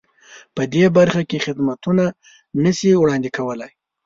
په 0.55 0.63
دې 0.73 0.85
برخه 0.97 1.21
کې 1.29 1.43
خدمتونه 1.45 2.05
نه 2.63 2.71
شي 2.77 2.89
وړاندې 2.95 3.29
کولای. 3.37 3.71